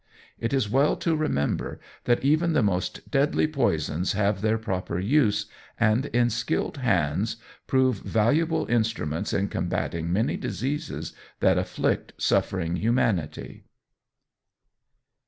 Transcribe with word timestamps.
It 0.39 0.51
is 0.51 0.67
well 0.67 0.95
to 0.95 1.15
remember 1.15 1.79
that 2.05 2.25
even 2.25 2.53
the 2.53 2.63
most 2.63 3.11
deadly 3.11 3.45
poisons 3.45 4.13
have 4.13 4.41
their 4.41 4.57
proper 4.57 4.97
use, 4.97 5.45
and 5.79 6.07
in 6.07 6.31
skilled 6.31 6.77
hands 6.77 7.35
prove 7.67 7.99
valuable 7.99 8.65
instruments 8.65 9.31
in 9.31 9.47
combating 9.47 10.11
many 10.11 10.37
diseases 10.37 11.13
that 11.39 11.59
afflict 11.59 12.13
suffering 12.17 12.77
humanity. 12.77 13.65